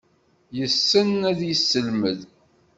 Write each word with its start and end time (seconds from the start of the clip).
Yessen 0.57 1.09
ad 1.29 1.39
yesselmed. 1.47 2.19